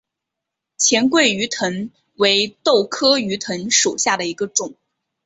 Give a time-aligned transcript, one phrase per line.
[0.79, 4.73] 黔桂鱼藤为豆科鱼藤属下的一个种。